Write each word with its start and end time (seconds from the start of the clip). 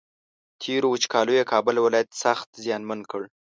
تېرو 0.61 0.87
وچکالیو 0.93 1.49
کابل 1.51 1.75
ولایت 1.85 2.09
سخت 2.23 2.47
زیانمن 2.63 2.99
کړ 3.11 3.21